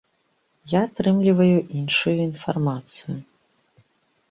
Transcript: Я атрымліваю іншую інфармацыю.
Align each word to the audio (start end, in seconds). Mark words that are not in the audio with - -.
Я 0.71 0.79
атрымліваю 0.87 1.59
іншую 1.81 2.15
інфармацыю. 2.29 3.17